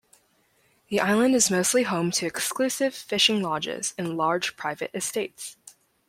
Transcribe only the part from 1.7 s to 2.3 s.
home to